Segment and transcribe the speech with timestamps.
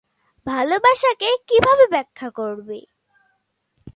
[0.45, 2.79] ভালবাসাকে কিভাবে ব্যাখ্যা করবি?